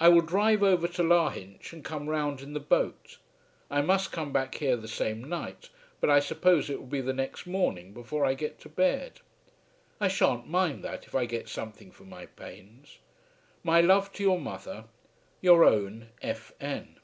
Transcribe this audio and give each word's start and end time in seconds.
I 0.00 0.08
will 0.08 0.22
drive 0.22 0.64
over 0.64 0.88
to 0.88 1.04
Lahinch, 1.04 1.72
and 1.72 1.84
come 1.84 2.08
round 2.08 2.40
in 2.40 2.52
the 2.52 2.58
boat. 2.58 3.18
I 3.70 3.80
must 3.80 4.10
come 4.10 4.32
back 4.32 4.56
here 4.56 4.74
the 4.76 4.88
same 4.88 5.22
night, 5.22 5.68
but 6.00 6.10
I 6.10 6.18
suppose 6.18 6.68
it 6.68 6.80
will 6.80 6.88
be 6.88 7.00
the 7.00 7.12
next 7.12 7.46
morning 7.46 7.92
before 7.94 8.24
I 8.24 8.34
get 8.34 8.58
to 8.62 8.68
bed. 8.68 9.20
I 10.00 10.08
sha'n't 10.08 10.48
mind 10.48 10.82
that 10.82 11.04
if 11.06 11.14
I 11.14 11.26
get 11.26 11.48
something 11.48 11.92
for 11.92 12.02
my 12.02 12.26
pains. 12.26 12.98
My 13.62 13.80
love 13.80 14.10
to 14.14 14.24
your 14.24 14.40
mother. 14.40 14.86
Your 15.40 15.62
own, 15.62 16.08
F. 16.20 16.50
N. 16.60 16.98